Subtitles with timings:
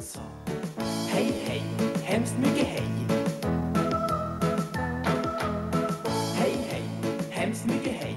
[0.00, 0.20] han sa
[1.08, 1.62] Hej, hej,
[2.04, 2.86] hemskt mycket hej.
[6.34, 6.82] Hej, hej,
[7.30, 8.16] hemskt mycket hej.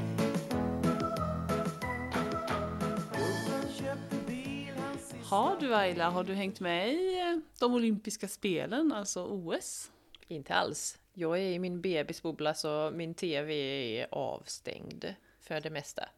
[5.24, 9.92] Har du Ayla, har du hängt med i eh, de olympiska spelen, alltså OS?
[10.28, 10.97] Inte alls.
[11.13, 13.54] Jag är i min bebisbubbla så min TV
[14.00, 15.06] är avstängd
[15.40, 16.09] för det mesta.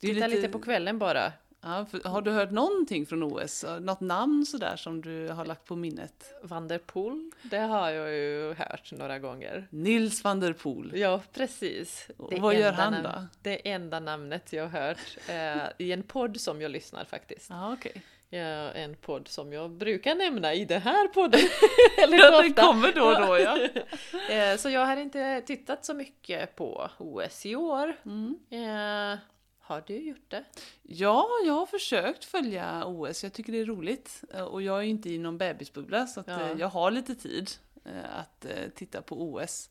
[0.00, 1.32] Det är Titta lite på kvällen bara.
[1.64, 3.64] Ja, för, har du hört någonting från OS?
[3.80, 6.34] Något namn sådär som du har lagt på minnet?
[6.42, 9.66] Van der Poel, det har jag ju hört några gånger.
[9.70, 10.92] Nils van der Poel.
[10.94, 12.08] Ja, precis.
[12.16, 13.26] Och vad gör han namn- då?
[13.42, 17.50] Det enda namnet jag har hört eh, i en podd som jag lyssnar faktiskt.
[17.50, 18.02] Ja, okej.
[18.30, 21.40] Ja, en podd som jag brukar nämna i den här podden.
[22.04, 23.58] Eller Ja, det kommer då och då, ja.
[24.34, 27.96] Eh, Så jag har inte tittat så mycket på OS i år.
[28.04, 28.38] Mm.
[28.50, 29.18] Eh,
[29.64, 30.44] Har du gjort det?
[30.82, 33.22] Ja, jag har försökt följa OS.
[33.22, 34.24] Jag tycker det är roligt.
[34.34, 36.40] Eh, Och jag är ju inte i någon bebisbubbla så Ja.
[36.50, 37.50] eh, jag har lite tid
[37.84, 39.70] eh, att titta på OS.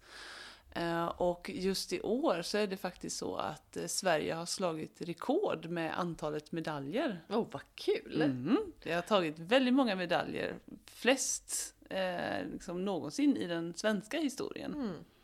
[1.17, 5.99] Och just i år så är det faktiskt så att Sverige har slagit rekord med
[5.99, 7.21] antalet medaljer.
[7.29, 8.21] Åh, oh, vad kul!
[8.21, 8.57] Mm.
[8.83, 10.55] Det har tagit väldigt många medaljer.
[10.85, 14.73] Flest eh, liksom någonsin i den svenska historien.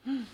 [0.03, 0.25] Mm.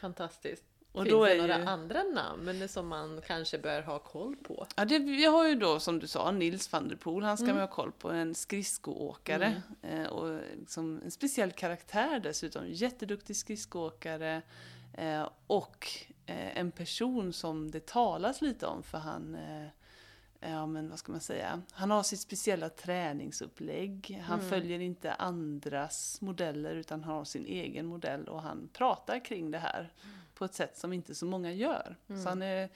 [0.00, 0.64] Fantastiskt.
[0.92, 4.36] Och Finns då det är några ju- andra namn som man kanske bör ha koll
[4.36, 4.66] på?
[4.76, 7.44] Ja, det, vi har ju då som du sa Nils van der Poel, han ska
[7.44, 7.56] Mm.
[7.56, 9.62] man ha koll på, en skridskoåkare.
[9.82, 14.42] Eh, och liksom en speciell karaktär dessutom, jätteduktig skridskoåkare.
[14.92, 15.88] Eh, och
[16.26, 19.66] eh, en person som det talas lite om för han, eh,
[20.40, 24.22] ja men vad ska man säga, han har sitt speciella träningsupplägg.
[24.26, 24.50] Han Mm.
[24.50, 29.58] följer inte andras modeller utan han har sin egen modell och han pratar kring det
[29.58, 29.92] här
[30.38, 31.96] på ett sätt som inte så många gör.
[32.22, 32.68] Så han är,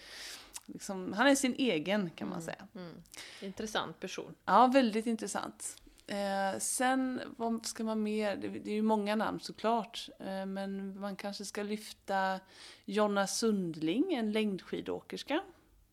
[0.66, 2.66] liksom, han är sin egen kan man säga.
[2.74, 3.02] Mm.
[3.40, 4.34] Intressant person.
[4.44, 5.76] Ja, väldigt intressant.
[6.06, 8.36] Eh, sen, vad ska man mer?
[8.36, 10.08] Det, det är ju många namn såklart.
[10.18, 12.40] Eh, men man kanske ska lyfta
[12.84, 15.40] Jonna Sundling, en längdskidåkerska.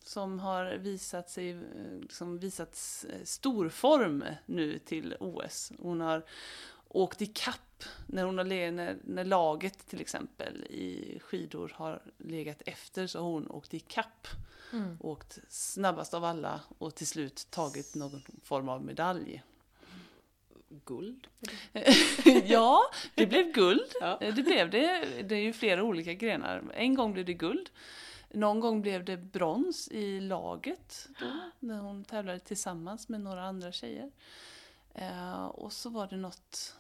[0.04, 1.58] Som har visat sig, eh,
[2.02, 5.72] liksom visat s- storform nu till OS.
[5.80, 6.26] Hon har
[6.88, 7.56] åkt i kapp
[8.08, 13.20] när, hon har le- när, när laget till exempel i skidor har legat efter så
[13.20, 14.28] har hon åkt i kapp
[14.74, 14.98] Mm.
[15.02, 19.44] åkt snabbast av alla och till slut tagit någon form av medalj.
[20.86, 21.28] Guld.
[22.46, 22.82] ja,
[23.16, 23.92] det blev guld.
[24.02, 24.18] Ja.
[24.20, 25.06] Det blev det.
[25.24, 26.64] Det är ju flera olika grenar.
[26.74, 27.70] En gång blev det guld.
[28.30, 31.26] Någon gång blev det brons i laget då,
[31.60, 34.12] när hon tävlade tillsammans med några andra tjejer.
[34.94, 36.76] Eh, och så var det något,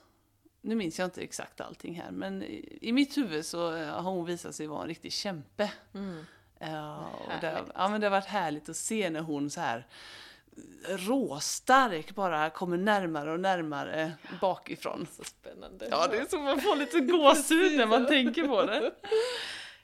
[0.61, 2.43] nu minns jag inte exakt allting här, men
[2.81, 5.71] i, mitt huvud så eh, har hon visat sig vara en riktig kämpe.
[5.93, 6.25] Mm.
[6.59, 9.87] Ja, och det, ja, men det har varit härligt att se när hon så här
[10.87, 14.11] råstark bara kommer närmare och närmare
[14.41, 15.07] bakifrån.
[15.17, 15.87] Så spännande.
[15.91, 18.91] Ja, det är så man får lite gåshud när man tänker på det.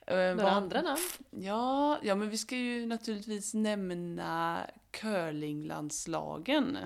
[0.07, 0.99] Eh, Några vad- andra namn?
[1.29, 4.59] Ja, ja, men vi ska ju naturligtvis nämna
[4.91, 6.77] curlinglandslagen.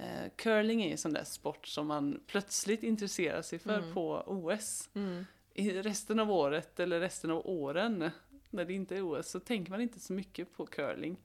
[0.00, 3.94] Eh, curling är ju en sån där sport som man plötsligt intresserar sig för Mm.
[3.94, 4.88] på OS.
[4.94, 5.26] Mm.
[5.54, 8.10] I resten av året eller resten av åren
[8.50, 11.16] när det inte är OS så tänker man inte så mycket på curling.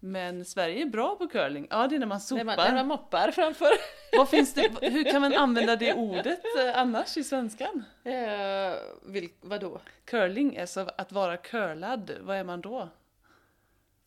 [0.00, 1.66] Men Sverige är bra på curling.
[1.70, 2.44] Ja, det är när man När sopar.
[2.44, 3.70] man, när man moppar framför.
[4.16, 7.84] Vad finns det, hur kan man använda det ordet eh, annars i svenskan?
[8.04, 8.74] Eh,
[9.06, 9.80] vil, vadå?
[10.04, 12.88] Curling, alltså att vara curlad, vad är man då?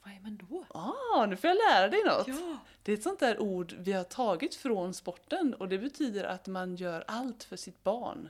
[0.07, 0.65] Vad är man då?
[0.79, 2.27] Ah, nu får jag lära dig något!
[2.27, 2.57] Ja.
[2.83, 6.47] Det är ett sånt där ord vi har tagit från sporten och det betyder att
[6.47, 8.29] man gör allt för sitt barn.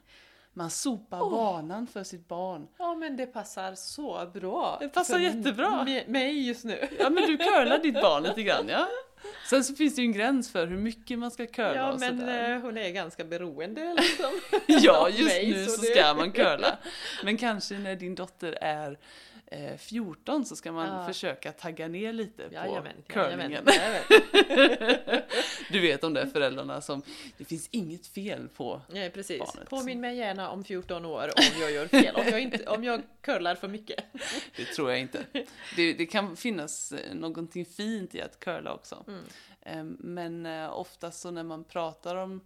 [0.54, 1.30] Man sopar Åh.
[1.32, 2.68] banan för sitt barn.
[2.78, 4.78] ja, men det passar så bra.
[4.80, 5.84] Det passar för jättebra.
[6.08, 6.88] mig just nu.
[7.00, 8.88] Ja men du curlar ditt barn lite grann ja.
[9.50, 12.00] Sen så finns det ju en gräns för hur mycket man ska curla Ja, och
[12.00, 12.56] men sådär.
[12.56, 14.32] eh, hon är ganska beroende liksom.
[14.68, 16.78] Ja, just mig, nu så så ska man curla.
[17.24, 18.98] Men kanske när din dotter är
[19.52, 21.08] eh, 14 så ska man Ja.
[21.08, 23.52] försöka tagga ner lite på Jajamän, curlingen.
[23.52, 25.22] jajamän, jajamän.
[25.72, 27.02] Du vet de där föräldrarna som,
[27.38, 28.82] det finns inget fel på.
[28.90, 29.40] Nej, precis.
[29.40, 29.70] Barnet.
[29.70, 32.16] Påminn mig gärna om 14 år om jag gör fel.
[32.16, 34.04] Om jag, inte, om jag curlar för mycket.
[34.56, 35.26] Det tror jag inte.
[35.76, 39.06] Det, det kan finnas eh, någonting fint i att curla också.
[39.08, 39.24] Mm.
[39.62, 42.42] Eh, Men eh, oftast så när man pratar om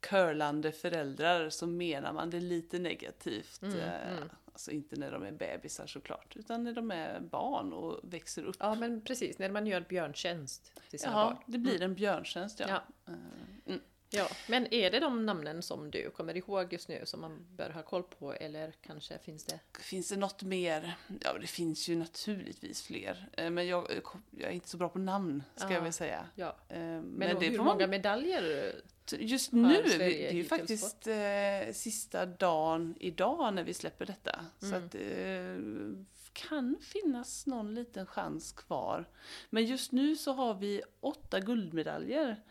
[0.00, 3.62] curlande föräldrar så menar man det lite negativt.
[3.62, 4.28] Mm, Eh, mm.
[4.56, 8.56] Alltså inte när de är bebisar såklart, utan när de är barn och växer upp.
[8.58, 9.38] Ja, men precis.
[9.38, 11.36] När man gör björntjänst till sina barn.
[11.38, 12.66] Ja, det blir en björntjänst ja.
[12.68, 12.82] Ja.
[13.12, 13.18] Eh,
[13.66, 13.80] Mm.
[14.10, 17.70] Ja, men är det de namnen som du kommer ihåg just nu som man bör
[17.70, 19.60] ha koll på eller kanske finns det?
[19.80, 20.96] Finns det något mer?
[21.20, 23.28] Ja, det finns ju naturligtvis fler.
[23.32, 23.86] Eh, Men jag,
[24.30, 25.74] jag är inte så bra på namn, ska Ja.
[25.74, 26.26] jag väl säga.
[26.34, 26.56] Ja.
[26.68, 27.90] Eh, Men, Men det hur många man...
[27.90, 28.72] medaljer
[29.06, 34.40] Så Just nu, det är ju faktiskt eh, sista dagen idag när vi släpper detta.
[34.58, 34.84] Så Mm.
[34.86, 39.08] att eh, kan finnas någon liten chans kvar.
[39.50, 42.42] Men just nu så har vi åtta guldmedaljer.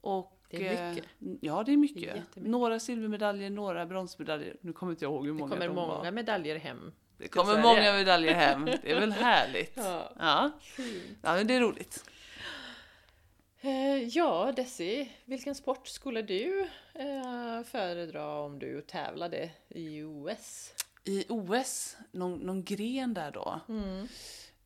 [0.00, 1.04] Och, Det är mycket.
[1.20, 2.22] eh, ja, det är mycket.
[2.34, 4.56] Det är några silvermedaljer, nåra bronsmedaljer.
[4.60, 6.10] Nu kommer inte jag ihåg hur Det många kommer de många var.
[6.10, 6.92] medaljer hem.
[7.18, 8.64] Det kommer många medaljer hem.
[8.82, 9.72] Det är väl härligt?
[9.76, 10.10] Ja.
[10.18, 10.50] Ja,
[11.22, 12.04] ja men det är roligt.
[13.60, 16.60] Eh, ja, Desi, vilken sport skulle du
[16.94, 20.72] eh, föredra om du tävlade i OS?
[21.04, 23.60] I OS, någon, någon gren där då.
[23.68, 24.08] Mm.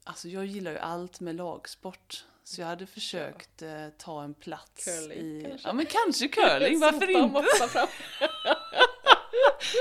[0.04, 2.24] Alltså jag gillar ju allt med lagsport.
[2.48, 5.42] Så jag hade försökt eh, ta en plats Curling, i...
[5.42, 5.68] kanske?
[5.68, 7.48] Ja men kanske curling, varför inte?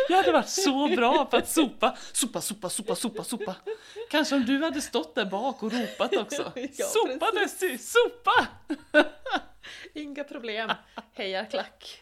[0.09, 3.55] Jag hade varit så bra på att sopa, sopa, sopa, sopa, sopa, sopa.
[4.09, 6.51] Kanske om du hade stått där bak och ropat också.
[6.55, 7.31] Ja, sopa.
[7.31, 8.47] Desi, sopa!
[9.93, 10.71] Inga problem.
[11.13, 12.01] Hejar klack.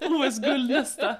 [0.00, 1.16] OS-guld nästa.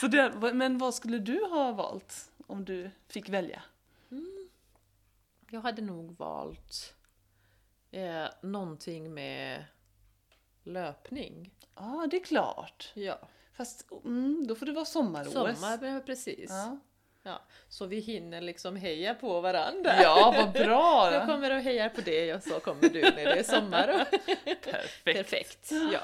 [0.00, 3.62] Så det, men vad skulle du ha valt om du fick välja?
[5.50, 6.95] Jag hade nog valt
[7.96, 9.64] eh, någonting med
[10.64, 11.50] löpning.
[11.74, 12.90] Ja, det är klart.
[12.94, 13.18] Ja,
[13.56, 15.32] Fast mm, då får det vara sommar-OS.
[15.32, 16.50] sommar, precis.
[16.50, 16.78] Ja.
[17.22, 20.02] Ja, så vi hinner liksom heja på varandra.
[20.02, 21.10] ja, vad bra!
[21.12, 23.86] Jag kommer och hejar på det och så kommer du när det är sommar.
[24.62, 25.04] Perfekt.
[25.04, 25.70] Perfekt.
[25.92, 26.00] Ja.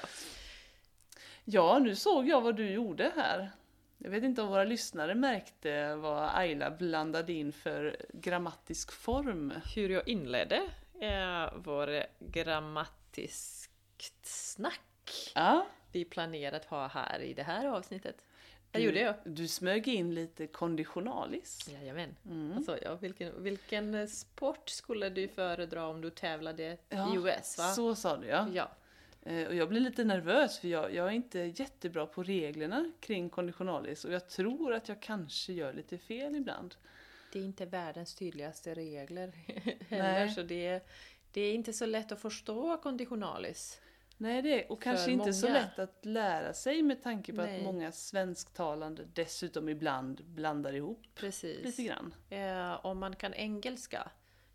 [1.44, 3.50] Ja, nu såg jag vad du gjorde här.
[3.98, 9.52] Jag vet inte om våra lyssnare märkte vad Ayla blandade in för grammatisk form.
[9.74, 10.62] Hur jag inledde
[11.02, 18.24] eh, var grammatiskt snack Ja, vi planerat ha här i det här avsnittet.
[18.70, 19.14] Du, gjorde jag.
[19.24, 21.68] Du smög in lite konditionalis.
[21.68, 22.16] Jajamän.
[22.26, 22.56] Mm.
[22.56, 27.58] Alltså, ja, vilken, vilken sport skulle du föredra om du tävlade Ja, i US?
[27.58, 27.72] Va?
[27.72, 28.48] Så sa du ja.
[28.52, 28.70] Ja,
[29.24, 33.30] Eh, Och jag blir lite nervös för jag, jag är inte jättebra på reglerna kring
[33.30, 36.74] konditionalis och jag tror att jag kanske gör lite fel ibland.
[37.32, 39.32] Det är inte världens tydligaste regler
[39.88, 40.86] heller, så det,
[41.32, 43.80] det är inte så lätt att förstå konditionalis.
[44.16, 45.60] Nej, det är och kanske inte så många.
[45.60, 47.58] lätt att lära sig med tanke på Nej.
[47.58, 51.64] att många svensktalande dessutom ibland blandar ihop Precis.
[51.64, 52.14] lite grann.
[52.30, 54.10] Eh, om man kan engelska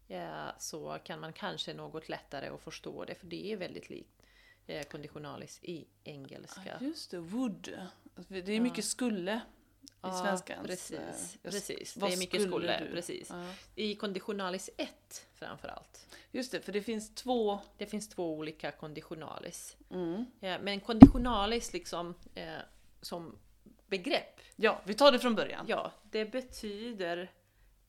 [0.07, 4.21] eh, så kan man kanske något lättare att förstå det, för det är väldigt likt
[4.67, 6.77] eh, konditionalis i engelska.
[6.79, 7.79] Ja, just det, would.
[8.27, 9.41] Det är mycket skulle
[9.87, 10.67] i Ja, svenskans.
[10.67, 10.99] Precis,
[11.43, 11.93] eh, precis.
[11.93, 12.91] Det är mycket skulle du?
[12.91, 13.29] precis.
[13.29, 13.53] Ja.
[13.75, 16.15] I konditionalis 1 framförallt.
[16.31, 17.59] Just det, för det finns två.
[17.77, 19.77] Det finns två olika konditionalis.
[19.91, 20.25] Mm.
[20.41, 22.53] Eh, men konditionalis liksom eh,
[23.01, 23.39] som
[23.87, 25.65] begrepp, Ja, vi tar det från början.
[25.67, 27.31] ja, det betyder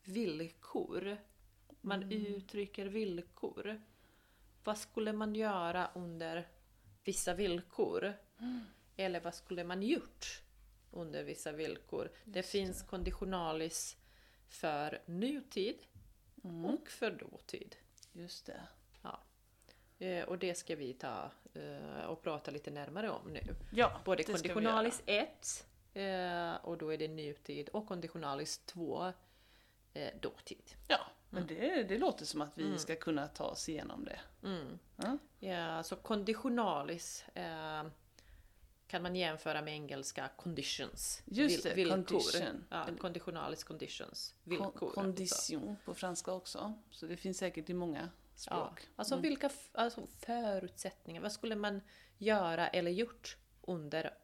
[0.04, 1.16] villkor.
[1.80, 2.26] Man Mm.
[2.26, 3.82] uttrycker villkor.
[4.64, 6.48] Vad skulle man göra under
[7.04, 8.14] vissa villkor?
[8.40, 8.60] Mm.
[8.96, 10.42] Eller vad skulle man gjort
[10.98, 12.10] under vissa villkor?
[12.24, 13.96] det finns konditionalis
[14.48, 15.78] för nutid
[16.44, 16.64] Mm.
[16.64, 17.76] och för dåtid.
[18.12, 18.60] Just det.
[19.02, 19.20] Ja.
[20.06, 23.40] Eh, och det ska vi ta eh, och prata lite närmare om nu.
[23.72, 29.12] Ja, Både konditionalis 1 eh, och då är det nutid och konditionalis 2
[29.94, 30.74] eh, dåtid.
[30.88, 31.00] Ja,
[31.30, 32.78] men det, det låter som att vi Mm.
[32.78, 34.20] ska kunna ta oss igenom det.
[34.42, 34.78] Mm.
[35.40, 35.82] Ja.
[35.82, 37.24] Så konditionalis
[38.88, 41.22] kan man jämföra med engelska conditions.
[41.26, 41.94] Just det, villkor.
[41.96, 42.64] condition.
[42.70, 44.34] Ja, conditionalis conditions.
[44.44, 44.90] Villkor.
[44.90, 46.72] Condition på franska också.
[46.90, 48.88] Så det finns säkert i många Ja, språk.
[48.96, 49.22] alltså Mm.
[49.22, 51.80] vilka alltså förutsättningar, vad skulle man
[52.18, 54.14] göra eller gjort under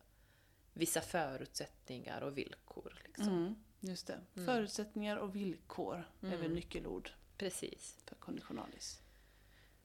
[0.73, 2.99] vissa förutsättningar och villkor?
[3.05, 3.29] Liksom.
[3.29, 4.21] Mm, just det.
[4.45, 6.53] Förutsättningar och villkor är väl Mm.
[6.55, 7.97] nyckelord Precis.
[8.07, 9.01] för konditionalis.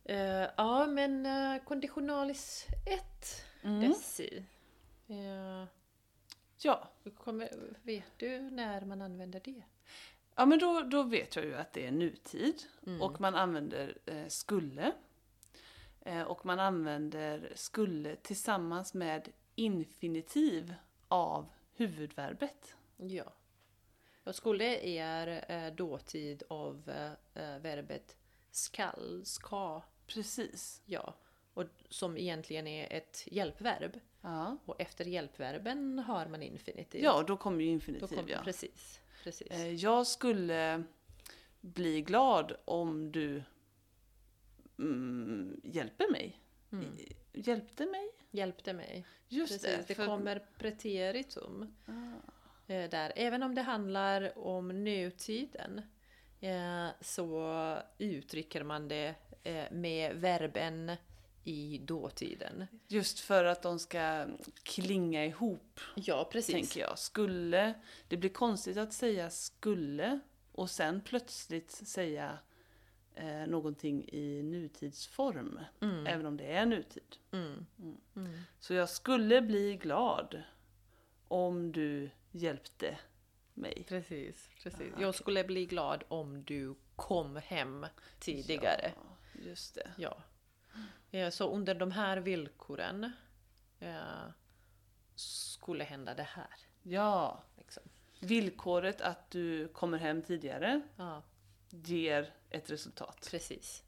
[0.03, 3.82] Eh, ja, men uh, konditionalis 1, Mm.
[3.89, 4.44] Desi.
[5.10, 5.66] Eh,
[6.62, 7.50] Ja, kommer,
[7.84, 9.63] vet du när man använder det?
[10.36, 13.01] ja men då, då vet jag ju att det är nutid Mm.
[13.01, 14.92] och man använder eh, skulle.
[16.01, 20.74] Eh, och man använder skulle tillsammans med infinitiv
[21.08, 22.75] av huvudverbet.
[22.98, 23.34] Ja.
[24.24, 27.12] Och skulle är eh, dåtid av eh,
[27.44, 28.18] eh, verbet
[28.51, 30.82] skall, ska, Precis.
[30.86, 31.13] ja.
[31.54, 34.00] Och som egentligen är ett hjälpverb.
[34.22, 37.04] Ja, Och efter hjälpverben har man infinitiv.
[37.04, 38.42] ja då kommer ju Då infinitiv kommer, ja.
[38.44, 39.00] Precis.
[39.24, 39.48] precis.
[39.52, 40.84] Eh, Jag skulle
[41.62, 43.44] bli glad om du
[44.80, 46.40] mm, hjälper mig.
[46.72, 46.86] Mm.
[47.34, 48.12] Hjälpte mig?
[48.32, 49.06] Hjälpte mig.
[49.28, 49.78] Just Precis.
[49.78, 49.84] det.
[49.88, 51.76] Det för- kommer preteritum.
[51.86, 52.74] Ah.
[52.74, 53.14] eh, där.
[53.16, 55.82] Även om det handlar om nutiden
[56.40, 57.54] eh, så
[57.98, 59.16] uttrycker man det
[59.72, 60.92] med verben
[61.43, 62.65] i dåtiden.
[62.88, 64.27] Just för att de ska
[64.63, 66.53] klinga ihop, Ja, precis.
[66.55, 67.00] tänker jag.
[67.00, 67.74] Skulle,
[68.08, 70.19] det blir konstigt att säga skulle
[70.51, 72.38] och sen plötsligt säga
[73.15, 75.60] eh, någonting i nutidsform.
[75.81, 76.08] Mm.
[76.08, 77.15] Även om det är nutid.
[77.31, 77.65] Mm.
[78.15, 78.39] Mm.
[78.60, 80.43] Så jag skulle bli glad
[81.27, 82.98] om du hjälpte
[83.53, 83.86] mig.
[83.88, 84.81] Precis, precis.
[84.98, 87.86] Ah, Jag skulle bli glad om du kom hem
[88.19, 88.91] tidigare.
[88.96, 89.91] Ja, just det.
[89.98, 90.24] Ja.
[91.12, 93.12] Eh, Så under de här villkoren
[93.80, 94.30] eh,
[95.16, 96.56] skulle hända det här.
[96.84, 97.84] Ja, Liksom.
[98.20, 101.24] villkoret att du kommer hem tidigare Ja,
[101.70, 103.28] ger ett resultat.
[103.32, 103.84] precis.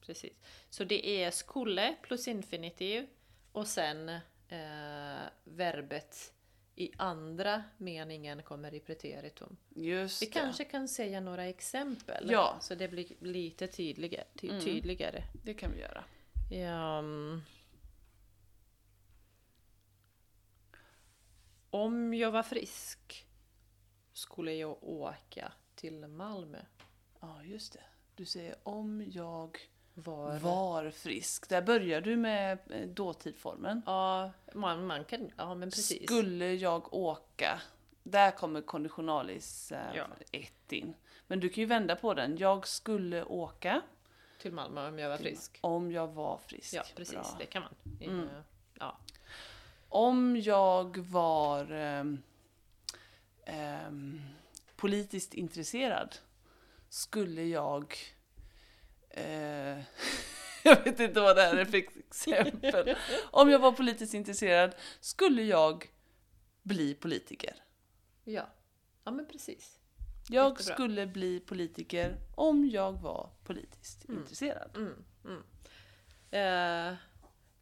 [0.00, 0.38] precis.
[0.70, 3.06] Så det är skulle plus infinitiv
[3.52, 4.08] och sen
[4.48, 6.32] eh, verbet
[6.74, 9.56] i andra meningen kommer i preteritum.
[9.74, 10.32] Just Vi det.
[10.32, 12.56] kanske kan säga några exempel Ja.
[12.60, 14.24] så det blir lite tydligare.
[14.36, 14.60] Ty- Mm.
[14.64, 15.22] tydligare.
[15.44, 16.04] Det kan vi göra.
[16.52, 17.42] Ja, mm.
[21.70, 23.26] Om jag var frisk
[24.12, 26.58] skulle jag åka till Malmö.
[27.20, 27.82] Ja, just det.
[28.16, 29.58] Du säger om jag
[29.94, 30.38] Var...
[30.38, 31.48] var frisk.
[31.48, 33.82] Där börjar du med eh, dåtidformen.
[33.86, 35.30] Ja, man, man kan...
[35.36, 36.02] Ja, men precis.
[36.06, 37.60] Skulle jag åka.
[38.02, 40.06] Där kommer konditionalis eh, Ja.
[40.70, 40.94] in.
[41.26, 42.36] Men du kan ju vända på den.
[42.36, 43.82] Jag skulle åka
[44.42, 45.58] Till Malmö om jag var frisk.
[45.60, 46.74] om jag var frisk.
[46.74, 47.14] Ja, precis.
[47.14, 47.36] Bra.
[47.38, 47.74] Det kan man.
[48.00, 48.20] Mm.
[48.28, 48.42] Eh,
[48.78, 48.98] Ja.
[49.88, 52.22] Om jag var ehm,
[53.46, 54.20] ehm,
[54.76, 56.16] politiskt intresserad
[56.88, 57.96] skulle jag...
[59.10, 59.24] Eh,
[60.62, 62.96] jag vet inte vad det här är för exempel.
[63.30, 65.90] Om jag var politiskt intresserad skulle jag
[66.62, 67.54] bli politiker.
[68.24, 68.46] ja.
[69.04, 69.78] Ja, men precis.
[70.32, 70.74] Jag Jättebra.
[70.74, 74.70] skulle bli politiker om jag var politiskt intresserad.
[74.76, 75.42] Mm, mm.
[76.30, 76.96] Eh,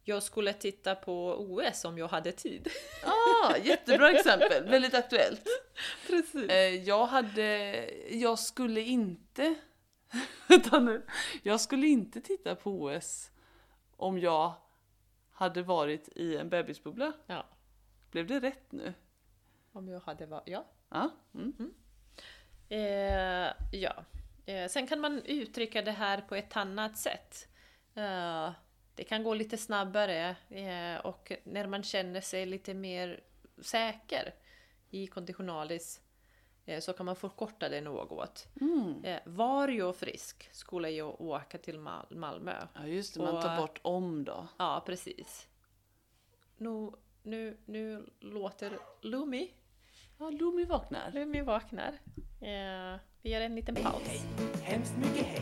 [0.03, 2.67] jag skulle titta på OS om jag hade tid.
[3.05, 5.47] Ah, jättebra exempel, väldigt aktuellt.
[6.07, 6.49] Precis.
[6.49, 9.55] Eh, jag hade, jag skulle inte,
[10.47, 11.05] vänta nu,
[11.43, 13.31] jag skulle inte titta på OS
[13.97, 14.53] om jag
[15.31, 17.13] hade varit i en bebisbubbla.
[17.25, 17.45] Ja.
[18.11, 18.93] Blev det rätt nu?
[19.71, 20.47] Om jag hade varit...
[20.47, 20.65] Ja.
[20.89, 21.09] Ja.
[22.71, 23.93] Eh, ja.
[24.45, 27.47] Eh, sen kan man uttrycka det här på ett annat sätt.
[27.95, 28.51] Eh,
[28.95, 33.19] det kan gå lite snabbare eh, och när man känner sig lite mer
[33.61, 34.33] säker
[34.89, 36.01] i konditionalis
[36.65, 38.47] eh, så kan man förkorta det något.
[38.61, 39.03] Mm.
[39.05, 42.67] Eh, var jag frisk skulle jag åka till Mal- Malmö.
[42.73, 44.47] Ja just det, man Och- tar bort om då.
[44.59, 45.47] Ja, precis.
[46.57, 46.91] Nu,
[47.23, 49.51] nu, nu låter Lumi.
[50.21, 51.11] Ja, Lumi vaknar.
[51.11, 51.99] Lumi vaknar.
[52.41, 54.03] Eh, vi gör en liten paus.
[54.05, 54.21] Hej,
[54.63, 55.41] hemskt mycket hej.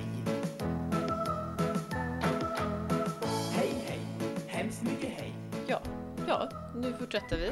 [3.56, 4.00] Hej, hej,
[4.48, 5.34] hemskt mycket hej.
[5.68, 5.82] Ja,
[6.28, 7.48] ja, nu fortsätter vi.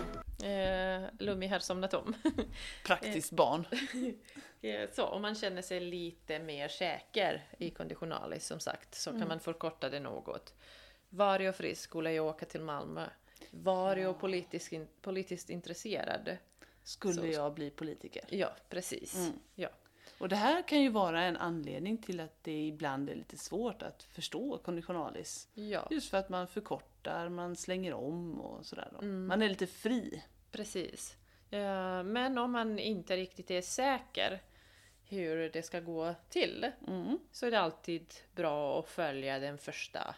[0.48, 2.16] Eh, Lumi har somnat om.
[2.86, 3.66] Praktiskt barn.
[4.62, 9.28] Eh, så om man känner sig lite mer säker i konditionalis som sagt så kan
[9.28, 10.54] man förkorta det något.
[11.10, 13.06] Var jag frisk skulle jag åka till Malmö.
[13.52, 16.38] Var jag politisk, in, politiskt intresserad?
[16.88, 18.24] Skulle Så- jag bli politiker.
[18.30, 19.16] Ja, precis.
[19.16, 19.40] Mm.
[19.56, 19.70] Ja.
[20.20, 23.82] Och det här kan ju vara en anledning till att det ibland är lite svårt
[23.82, 25.50] att förstå konditionalis.
[25.54, 28.90] ja, Just för att man förkortar, man slänger om och sådär.
[29.02, 29.28] Mm.
[29.28, 30.24] Man är lite fri.
[30.52, 31.16] precis.
[32.06, 34.42] Men om man inte riktigt är säker
[35.10, 37.20] hur det ska gå till Mm.
[37.32, 40.16] så är det alltid bra att följa den första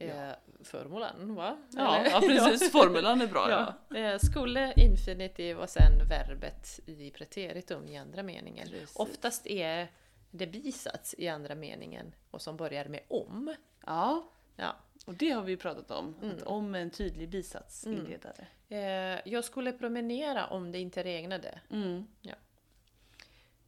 [0.00, 0.30] eh,
[0.64, 1.58] formulan, va?
[1.70, 2.72] Ja, ja, precis.
[2.72, 3.50] Formulan är bra.
[3.50, 3.74] Ja.
[3.88, 3.96] Ja.
[3.96, 8.68] Eh, skulle, infinitiv och sen verbet i preteritum i andra meningen.
[8.68, 8.96] Precis.
[8.96, 9.88] Oftast är
[10.30, 13.54] det bisats i andra meningen och som börjar med om.
[13.86, 14.76] ja, Ja.
[15.06, 16.14] och det har vi ju pratat om.
[16.22, 16.36] Mm.
[16.46, 18.46] Om en tydlig bisatsinledare.
[18.68, 21.60] Eh, jag skulle promenera om det inte regnade.
[21.70, 22.04] Mm.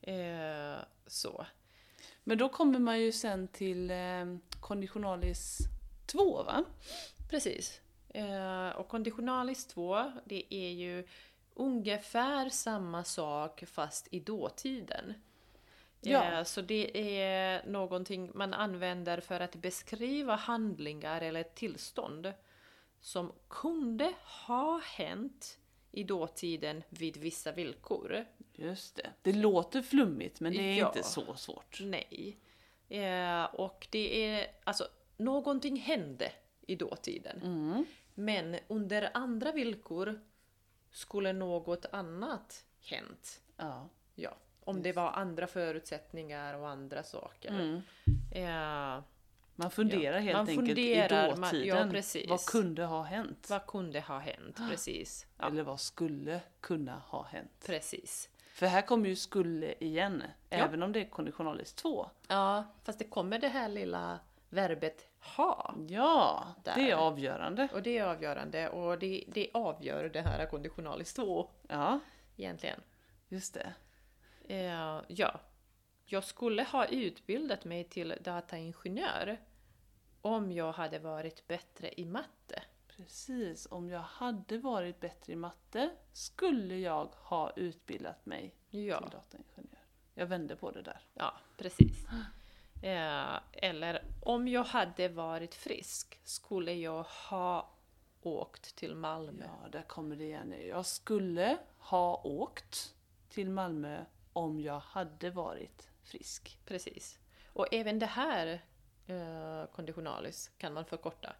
[0.03, 1.47] Eh, så.
[2.25, 4.25] Men då kommer man ju sen till eh,
[4.61, 5.59] konditionalis
[6.13, 6.65] 2 va?
[7.31, 7.81] Precis.
[8.09, 11.07] Eh, och konditionalis 2, det är ju
[11.55, 15.15] ungefär samma sak fast i dåtiden.
[16.01, 16.25] Ja.
[16.39, 22.33] Eh, så det är någonting man använder för att beskriva handlingar eller tillstånd
[23.01, 24.13] som kunde
[24.47, 25.59] ha hänt
[25.93, 28.25] i dåtiden vid vissa villkor.
[28.53, 29.11] Just det.
[29.23, 30.87] Det låter flummigt men det är Ja.
[30.87, 31.79] inte så svårt.
[31.83, 32.37] Nej.
[32.89, 34.85] Eh, och det är alltså,
[35.21, 36.33] någonting hände
[36.67, 37.41] i dåtiden.
[37.43, 37.85] Mm.
[38.15, 40.21] Men under andra villkor
[40.91, 43.41] skulle något annat hänt.
[43.57, 43.89] Ja.
[44.15, 47.49] Ja, om det var andra förutsättningar och andra saker.
[47.51, 47.83] Mm.
[48.33, 49.03] Eh,
[49.57, 51.67] Man funderar helt Man enkelt funderar, i man- dåtiden.
[51.87, 52.29] ja, precis.
[52.31, 53.47] Vad kunde ha hänt?
[53.51, 54.57] Vad kunde ha hänt?
[54.71, 55.27] Precis.
[55.39, 57.65] Ja, Eller vad skulle kunna ha hänt?
[57.67, 58.29] precis.
[58.53, 62.07] För här kommer ju skulle igen, även om det är konditionalis 2.
[62.29, 64.19] Ja, fast det kommer det här lilla
[64.51, 65.75] verbet ha.
[65.89, 66.79] Ja, det Där.
[66.89, 67.69] är avgörande.
[67.73, 72.01] Och det är avgörande och det, det avgör det här konditionalis 2 Ja,
[72.37, 72.81] egentligen.
[73.29, 73.73] just det.
[74.49, 75.41] Eh, ja,
[76.05, 79.37] jag skulle ha utbildat mig till dataingenjör
[80.21, 82.63] om jag hade varit bättre i matte.
[82.97, 89.11] Precis, om jag hade varit bättre i matte skulle jag ha utbildat mig Ja, till
[89.11, 89.81] dataingenjör.
[90.15, 91.01] Jag vände på det där.
[91.15, 92.07] ja precis.
[92.83, 97.71] Eh, eller om jag hade varit frisk skulle jag ha
[98.23, 99.45] åkt till Malmö.
[99.63, 100.55] Ja, där kommer det igen.
[100.69, 102.95] Jag skulle ha åkt
[103.29, 106.59] till Malmö om jag hade varit frisk.
[106.67, 107.19] Precis.
[107.53, 108.63] Och även det här
[109.07, 111.33] eh, konditionalis kan man förkorta.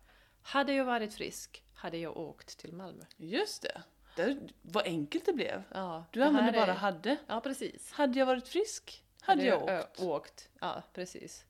[0.43, 3.05] Hade jag varit frisk hade jag åkt till Malmö.
[3.17, 3.83] Just det.
[4.17, 5.63] det vad enkelt det blev.
[5.75, 7.17] Ja, Du här bara är- hade.
[7.27, 7.93] Ja, precis.
[7.93, 10.01] Hade jag varit frisk hade jag ö, åkt.
[10.01, 10.49] åkt.
[10.61, 11.45] Ja, precis.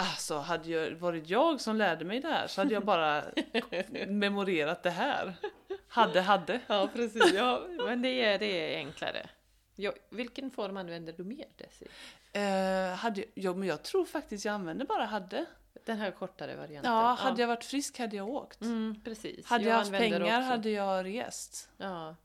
[0.00, 3.24] Alltså, hade jag varit jag som lärde mig det här så hade jag bara
[4.08, 5.34] memorerat det här.
[5.88, 6.60] Hade, hade.
[6.66, 7.32] Ja, precis.
[7.32, 9.30] Ja, men det är, det är enklare.
[9.76, 11.86] Ja, vilken form använder du mer Desi?
[12.32, 15.44] Eh, hade jag, ja, men jag tror faktiskt jag använde bara hade.
[15.86, 16.92] Den här kortare varianten?
[16.92, 18.60] Ja, hade jag varit frisk hade jag åkt.
[18.60, 19.46] Mm, precis.
[19.46, 21.68] Hade jag, haft använder pengar också- hade jag rest.
[21.76, 22.16] Ja,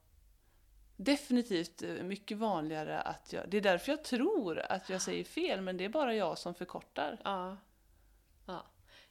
[1.03, 3.49] Definitivt eh, mycket vanligare att jag...
[3.49, 6.53] Det är därför jag tror att jag säger fel, men det är bara jag som
[6.53, 7.19] förkortar.
[7.23, 7.57] ja.
[8.45, 8.65] ja.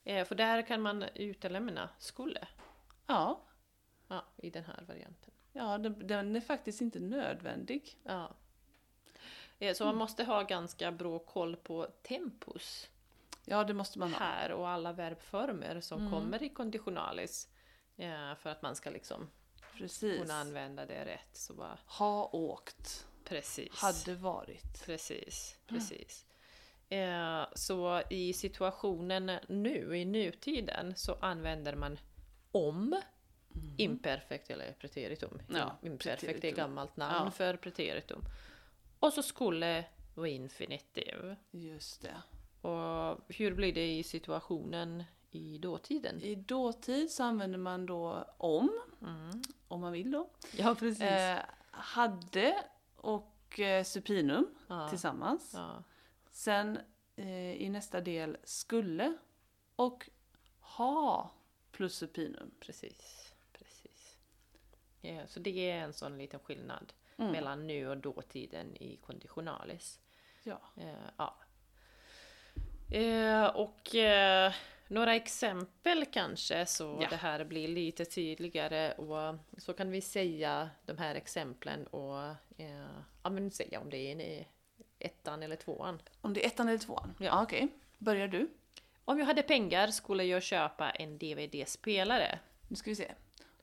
[0.05, 2.49] Eh, för där kan man utelämna skulle
[3.07, 3.41] Ja,
[4.09, 5.31] ja, i den här varianten.
[5.53, 7.99] ja den, den är faktiskt inte nödvändig.
[8.05, 8.31] Ja.
[9.59, 12.89] Eh, Så man måste ha ganska bra koll på tempus
[13.45, 14.19] Ja, det måste man ha.
[14.19, 17.49] här och alla verbformer som kommer i konditionalis.
[18.37, 19.31] För att man ska liksom
[19.77, 20.21] Precis.
[20.21, 21.29] kunna använda det rätt.
[21.37, 23.07] Så bara, Ha åkt.
[23.25, 23.73] precis.
[23.75, 24.85] Hade varit.
[24.87, 26.27] Precis, precis.
[26.89, 31.99] Eh, så i situationen nu, i nutiden, så använder man
[32.53, 33.01] om
[33.77, 35.43] imperfekt eller preteritum.
[35.49, 36.57] Ja, imperfekt är preteritum.
[36.57, 37.31] gammalt namn Ja.
[37.31, 38.25] för preteritum.
[38.99, 41.37] Och så skulle och infinitiv.
[41.51, 42.23] Just det.
[42.69, 46.23] Och hur blir det i situationen i dåtiden?
[46.23, 48.81] I dåtid så använder man då om,
[49.69, 50.31] om man vill då.
[50.57, 51.01] Ja, precis.
[51.03, 52.65] Eh, hade
[52.97, 54.89] och eh, supinum Ja.
[54.89, 55.51] tillsammans.
[55.55, 55.83] ja,
[56.31, 56.79] Sen
[57.17, 59.17] eh, i nästa del skulle
[59.77, 60.09] och
[60.61, 61.31] ha
[61.71, 62.51] plus supinum.
[62.61, 63.33] precis.
[63.53, 64.19] precis.
[65.01, 67.33] Ja, så det är en sån liten skillnad Mm.
[67.33, 70.01] mellan nu och dåtiden i konditionalis.
[70.43, 70.61] Ja.
[70.77, 71.37] Eh, ja.
[72.97, 74.53] Eh, och eh,
[74.93, 77.07] några exempel kanske så Ja.
[77.11, 82.23] det här blir lite tydligare och så kan vi säga de här exemplen och
[82.57, 82.87] eh,
[83.23, 84.47] ja, men säga om det är i
[84.99, 86.03] ettan eller tvåan.
[86.21, 87.15] Om det är ettan eller tvåan?
[87.19, 87.25] Ja.
[87.27, 87.43] Ja.
[87.43, 87.69] Okej.
[87.99, 88.49] Börjar du?
[89.05, 92.39] Om jag hade pengar skulle jag köpa en DVD-spelare.
[92.69, 93.13] Nu ska vi se.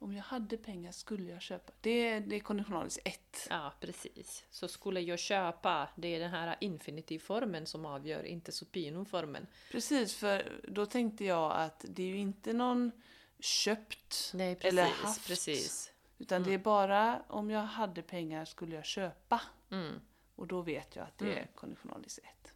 [0.01, 1.73] Om jag hade pengar skulle jag köpa.
[1.81, 3.47] Det är, det är konditionalis 1.
[3.49, 4.45] Ja, precis.
[4.49, 9.47] Så skulle jag köpa, det är den här infinitivformen som avgör, inte supinumformen.
[9.71, 12.91] Precis, för då tänkte jag att det är ju inte någon
[13.39, 14.69] köpt Nej, precis.
[14.69, 15.27] eller haft.
[15.27, 15.91] precis.
[16.17, 19.41] Utan det är bara om jag hade pengar skulle jag köpa.
[19.71, 20.01] Mm.
[20.35, 22.53] Och då vet jag att det är konditionalis 1.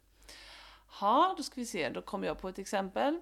[1.01, 1.89] Ja, då ska vi se.
[1.89, 3.21] Då kommer jag på ett exempel.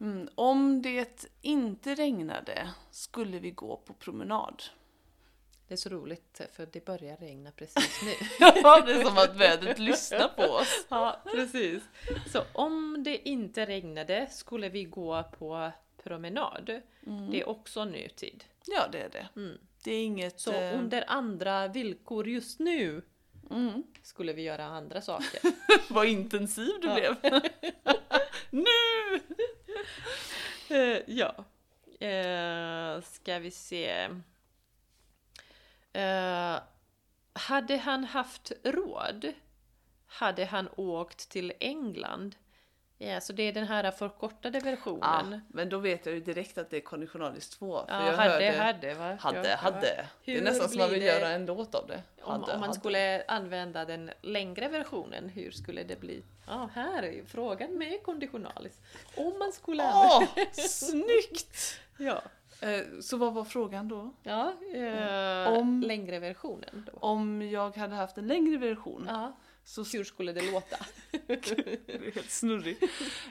[0.00, 4.62] Mm, om det inte regnade skulle vi gå på promenad.
[5.68, 8.26] Det är så roligt för det börjar regna precis nu.
[8.62, 10.86] Ja, det är som att vädret lyssnar på oss.
[10.88, 11.82] ja, precis.
[12.32, 16.82] Så om det inte regnade skulle vi gå på promenad.
[17.30, 18.44] Det är också nutid.
[18.66, 19.28] Ja, det är det.
[19.84, 20.40] Det är inget...
[20.40, 23.02] Så eh, under andra villkor just nu
[23.50, 23.82] mm.
[24.02, 25.40] skulle vi göra andra saker.
[25.94, 26.94] Vad intensiv du Ja.
[26.94, 27.32] blev.
[28.50, 29.20] nu!
[30.70, 31.34] Uh, ja.
[32.02, 34.08] Uh, ska vi se.
[35.96, 36.58] Uh,
[37.32, 39.32] hade han haft råd
[40.08, 42.36] hade han åkt till England.
[43.00, 45.40] Ja, så det är den här förkortade Ja, versionen.
[45.48, 47.84] men då vet jag ju direkt att det är konditionalis 2.
[47.86, 49.16] För Ja, jag hade, hörde, hade va?
[49.20, 49.76] hade, Ja, hade.
[49.96, 50.02] ja.
[50.24, 52.02] Det är Hur nästan som man vill det göra en låt av det.
[52.22, 52.80] Om, Hade, om man hade.
[52.80, 56.22] skulle använda den längre versionen, hur skulle det bli?
[56.46, 58.80] Ja, här är ju frågan med konditionalis.
[59.16, 59.82] Om man skulle.
[59.94, 61.80] Åh, snyggt!
[61.98, 62.22] Ja,
[62.60, 64.10] Eh, Så vad var frågan då?
[64.22, 66.98] ja eh, Om- längre versionen då.
[67.00, 69.32] Om jag hade haft en längre version Ja,
[69.68, 70.76] Så Hur skulle det låta?
[71.26, 72.82] Det är helt snurrigt.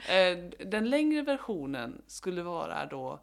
[0.08, 3.20] Eh, Den längre versionen skulle vara då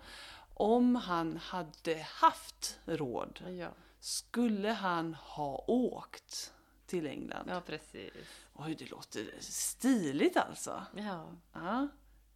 [0.54, 6.54] om han hade haft råd Ja, skulle han ha åkt
[6.86, 7.50] till England.
[7.50, 8.14] ja precis.
[8.54, 10.86] Oj, det låter stiligt alltså.
[10.96, 11.88] Ja, Ja,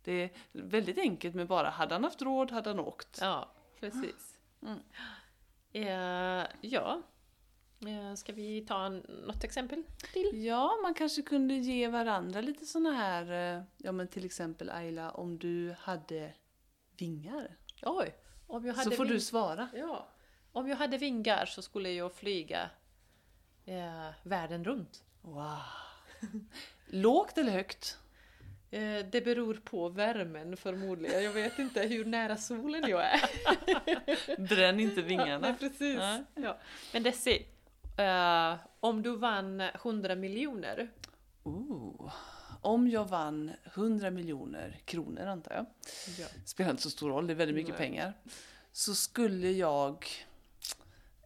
[0.03, 3.17] det är väldigt enkelt med bara hade han haft råd hade han åkt.
[3.21, 4.37] ja precis.
[4.61, 4.79] Mm.
[5.71, 7.01] Eh, ja,
[8.17, 10.45] ska vi ta en, något exempel till?
[10.45, 15.11] Ja, man kanske kunde ge varandra lite såna här, eh, ja men till exempel Ayla,
[15.11, 16.33] om du hade
[16.97, 17.55] vingar.
[17.83, 18.15] Oj,
[18.47, 19.69] om jag Så hade får ving- du svara.
[19.73, 20.07] Ja,
[20.51, 22.69] om jag hade vingar så skulle jag flyga
[23.65, 25.03] eh, världen runt.
[25.21, 25.57] Wow.
[26.87, 27.97] Lågt eller högt?
[28.71, 31.23] Eh, det beror på värmen förmodligen.
[31.23, 33.21] Jag vet inte hur nära solen jag är.
[34.47, 35.39] Bränn inte Ja, vingarna.
[35.47, 35.97] nej, precis.
[35.97, 36.23] Nej.
[36.35, 36.57] Ja.
[36.93, 37.45] Men Desi,
[37.99, 40.89] eh, om du vann 100 miljoner,
[41.43, 42.11] Ooh.
[42.61, 45.65] Om jag vann 100 miljoner kronor antar jag,
[46.19, 46.25] ja.
[46.45, 47.87] spelar inte så stor roll, det är väldigt mycket Nej.
[47.87, 48.13] pengar,
[48.71, 50.05] så skulle jag...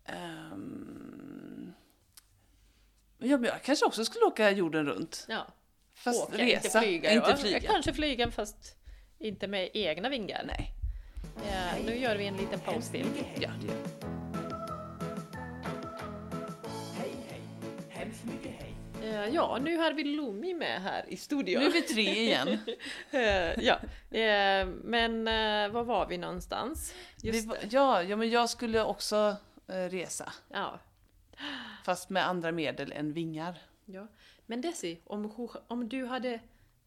[0.05, 1.73] ehm,
[3.17, 5.25] ja, men jag kanske också skulle åka jorden runt.
[5.29, 5.47] ja.
[5.95, 7.11] Fast åka, resa, inte flyga.
[7.11, 7.57] inte flyga.
[7.57, 8.75] Jag kanske flyga fast
[9.19, 10.43] inte med egna vingar.
[10.47, 10.73] Nej.
[11.51, 13.07] Ja, nu gör vi en liten paus till.
[13.39, 13.49] Ja,
[19.13, 21.61] ja, nu har vi Lumi med här i studion.
[21.61, 22.57] Nu är vi tre igen.
[23.11, 23.79] Eh, ja,
[24.17, 26.93] eh, men eh, var var vi någonstans?
[27.23, 29.35] Vi, var- ja, ja, men jag skulle också
[29.67, 30.33] eh, resa.
[30.49, 30.79] Ja,
[31.85, 33.57] Fast med andra medel än vingar.
[33.85, 34.07] ja.
[34.45, 36.39] Men Desi, om, om du hade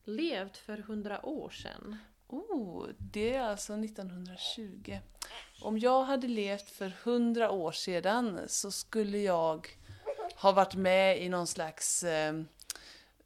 [0.05, 1.97] levt för hundra år sedan,
[2.29, 4.99] Oh, det är alltså 1920.
[5.63, 9.69] Om jag hade levt för 100 år sedan så skulle jag
[10.37, 12.35] ha varit med i någon slags eh,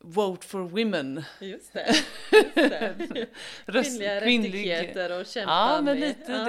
[0.02, 1.24] Vote for Women.
[1.40, 1.86] Just det.
[2.32, 3.26] Just det.
[3.66, 6.08] Kvinnliga kvinnlig- rättigheter och kämpa Ja, men med.
[6.08, 6.44] lite ja.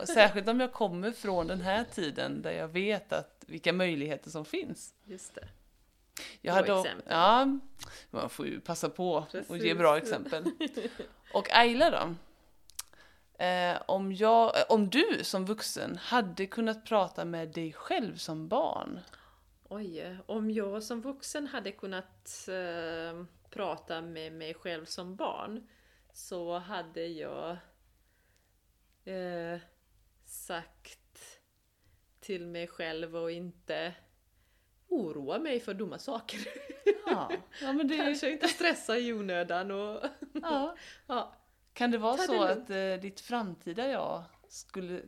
[0.00, 0.06] det.
[0.06, 4.44] Särskilt om jag kommer från den här tiden där jag vet att vilka möjligheter som
[4.44, 4.94] finns.
[5.04, 5.48] Just det.
[6.40, 7.12] Jag Bra hade, exempel.
[7.12, 7.58] Ja,
[8.10, 9.78] man får ju passa på och ge Precis.
[9.78, 10.44] bra exempel.
[11.32, 12.14] Och Ayla då?
[13.44, 18.48] Eh, om, jag, eh, om du som vuxen hade kunnat prata med dig själv som
[18.48, 19.00] barn,
[19.72, 25.68] Oj, om jag som vuxen hade kunnat eh, prata med mig själv som barn
[26.12, 27.56] så hade jag
[29.04, 29.60] eh,
[30.24, 31.40] sagt
[32.20, 33.94] till mig själv och inte
[34.88, 36.40] oroa mig för dumma saker.
[37.06, 37.30] ja,
[37.60, 40.04] ja, men det, Kanske inte stressa i onödan och...
[40.42, 40.76] ja.
[41.06, 41.34] ja,
[41.72, 42.62] kan det vara Ta det så lugnt.
[42.62, 45.02] att eh, ditt framtida jag skulle,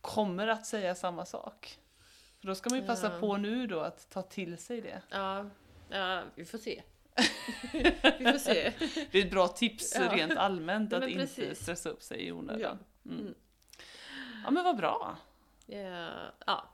[0.00, 1.78] kommer att säga samma sak?
[2.46, 3.20] För då ska man ju passa Ja.
[3.20, 5.02] på nu då att ta till sig det.
[5.10, 5.46] ja,
[5.88, 6.82] ja, vi får se.
[8.18, 8.72] vi får se.
[9.10, 10.12] Det är ett bra tips Ja.
[10.12, 12.78] rent allmänt Ja, att inte stressa upp sig i onödan.
[13.06, 13.20] Mm.
[13.20, 13.34] Mm.
[14.44, 15.16] Ja men vad bra.
[15.66, 16.10] Ja,
[16.46, 16.68] ja.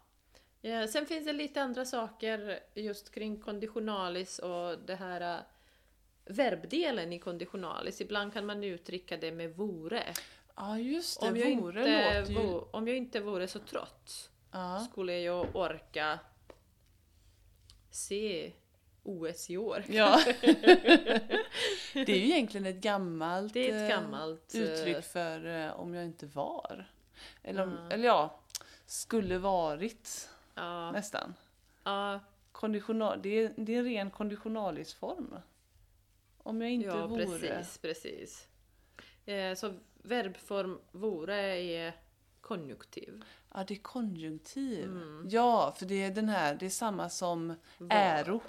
[0.60, 5.40] Ja, sen finns det lite andra saker just kring konditionalis och det här äh,
[6.24, 8.00] verbdelen i konditionalis.
[8.00, 10.02] Ibland kan man uttrycka det med vore.
[10.56, 12.38] Ja just det, Om jag, vore inte, låter ju...
[12.38, 14.86] vo, om jag inte vore så trött Ja.
[14.90, 16.18] skulle jag orka
[17.90, 18.52] se
[19.02, 19.84] OS i år.
[19.88, 20.20] ja.
[21.94, 24.54] det är ju egentligen ett gammalt, ett eh, gammalt...
[24.54, 26.90] eh, uttryck för eh, om jag inte var.
[27.42, 27.90] Eller, om, Ja.
[27.94, 28.40] eller ja,
[28.86, 31.34] skulle varit Ja, nästan.
[31.84, 32.20] ja,
[32.52, 35.34] Konditional, det, är, det är en ren konditionalisform.
[36.38, 37.26] Om jag inte ja vore...
[37.26, 38.48] precis, precis.
[39.26, 41.92] Eh, så verbform vore är
[42.40, 43.24] konjunktiv.
[43.54, 44.84] Ja, det är konjunktiv.
[44.84, 45.26] Mm.
[45.30, 48.40] Ja, för det är den här, det är samma som Var- äro.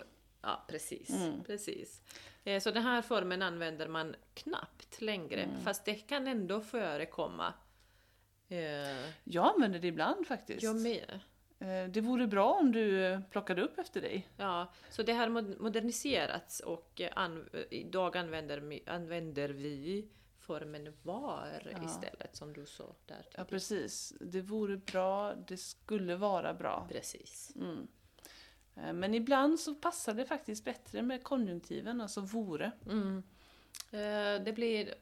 [0.42, 1.10] Ja, precis.
[1.10, 1.44] Mm.
[1.44, 2.02] precis.
[2.44, 5.62] Eh, Så den här formen använder man knappt längre, Mm.
[5.62, 7.54] fast det kan ändå förekomma.
[8.48, 10.64] Eh, Jag använder det ibland faktiskt.
[10.64, 11.20] Jag med.
[11.60, 14.28] Eh, Det vore bra om du plockade upp efter dig.
[14.38, 20.08] Ja, så det har mod- moderniserats och an- idag använder, använder vi
[20.44, 21.86] formen var Ja.
[21.86, 24.14] istället, som du sa där Ja, precis.
[24.20, 26.88] Det vore bra, det skulle vara bra.
[26.92, 27.52] Precis.
[27.56, 27.88] Mm.
[28.76, 32.72] Eh, Men ibland så passar det faktiskt bättre med konjunktiven, alltså vore.
[32.86, 33.24] Mm.
[33.92, 34.94] Eh, Det blir...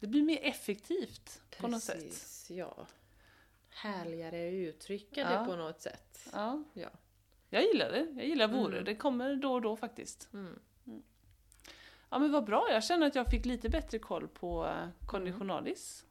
[0.00, 2.02] Det blir mer effektivt på något sätt.
[2.02, 2.86] Precis, ja.
[3.68, 5.44] Härligare uttrycka Ja.
[5.44, 6.28] på något sätt.
[6.32, 6.62] Ja.
[6.72, 6.88] Ja.
[7.50, 8.06] Jag gillar det.
[8.16, 8.72] Jag gillar vore.
[8.72, 8.84] Mm.
[8.84, 10.28] Det kommer då och då faktiskt.
[10.32, 10.58] Mm.
[12.10, 16.04] Ja men vad bra, jag känner att jag fick lite bättre koll på eh, konditionalis.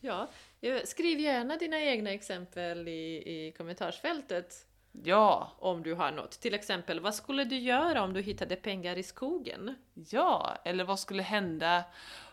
[0.00, 4.66] Ja, eh, skriv gärna dina egna exempel i, i kommentarsfältet.
[5.04, 6.30] Ja, om du har något.
[6.30, 9.74] Till exempel, vad skulle du göra om du hittade pengar i skogen?
[9.94, 10.56] ja.
[10.64, 11.84] Eller vad skulle hända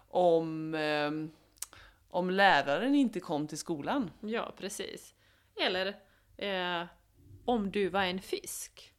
[0.10, 1.32] om, ehm,
[2.10, 4.12] om läraren inte kom till skolan?
[4.22, 5.14] Ja, precis.
[5.56, 5.88] Eller
[6.38, 6.88] eh,
[7.46, 8.94] om du var en fisk.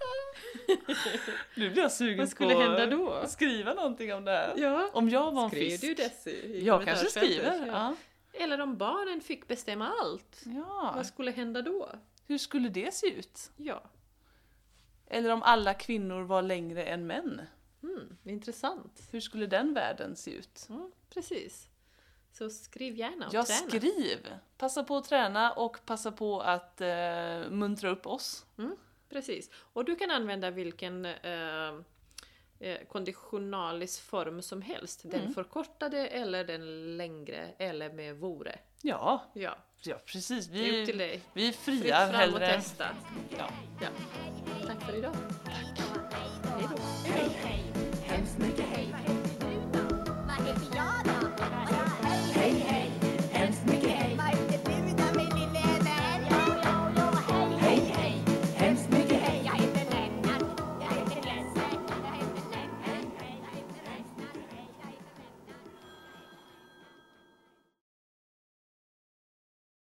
[1.54, 3.10] Nu blir jag sugen Vad skulle på hända då?
[3.10, 4.54] att skriva någonting om det här.
[4.56, 4.90] Ja.
[4.92, 5.82] Om jag var en Skriv fisk.
[5.82, 7.66] du det i jag kanske skriver.
[7.66, 7.94] Ja.
[8.32, 10.42] Eller om barnen fick bestämma allt.
[10.44, 10.92] ja.
[10.96, 11.88] Vad skulle hända då?
[12.26, 13.50] Hur skulle det se ut?
[13.56, 13.82] Ja,
[15.06, 17.42] Eller om alla kvinnor var längre än män?
[17.82, 19.02] mm, intressant.
[19.10, 20.66] Hur skulle den världen se ut?
[20.68, 21.68] Mm, precis.
[22.32, 23.68] Så skriv gärna och Ja, träna.
[23.70, 24.28] skriv!
[24.58, 28.46] Passa på att träna och passa på att eh, muntra upp oss.
[28.58, 28.76] Mm,
[29.12, 29.50] precis.
[29.72, 31.68] Och du kan använda vilken eh,
[32.60, 35.00] eh, konditionalis form som helst.
[35.04, 35.34] Den Mm.
[35.34, 38.58] förkortade eller den längre eller med vore.
[38.82, 40.46] Ja, Ja, ja precis.
[40.46, 41.20] det är upp till Vi, dig.
[41.32, 42.46] vi Fritt friar fram och hellre.
[42.52, 42.86] testa.
[43.38, 43.48] Ja.
[43.80, 43.88] Ja.
[44.66, 45.14] Tack för idag.
[45.44, 46.82] Hej då.
[47.04, 47.71] Hej, hej.